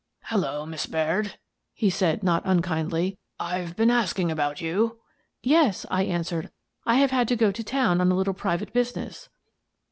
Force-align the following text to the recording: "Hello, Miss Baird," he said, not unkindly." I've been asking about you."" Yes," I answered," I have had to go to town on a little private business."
"Hello, 0.31 0.65
Miss 0.65 0.87
Baird," 0.87 1.37
he 1.75 1.91
said, 1.91 2.23
not 2.23 2.41
unkindly." 2.43 3.19
I've 3.39 3.75
been 3.75 3.91
asking 3.91 4.31
about 4.31 4.59
you."" 4.59 4.99
Yes," 5.43 5.85
I 5.91 6.05
answered," 6.05 6.49
I 6.87 6.95
have 6.95 7.11
had 7.11 7.27
to 7.27 7.35
go 7.35 7.51
to 7.51 7.63
town 7.63 8.01
on 8.01 8.11
a 8.11 8.15
little 8.15 8.33
private 8.33 8.73
business." 8.73 9.29